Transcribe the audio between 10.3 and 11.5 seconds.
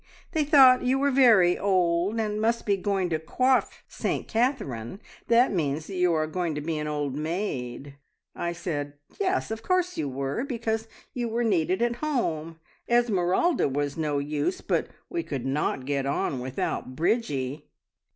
because you were